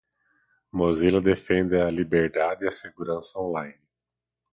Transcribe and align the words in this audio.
Mozilla 0.71 1.21
defende 1.21 1.79
a 1.79 1.91
liberdade 1.91 2.65
e 2.65 2.67
a 2.67 2.71
segurança 2.71 3.37
online. 3.37 3.77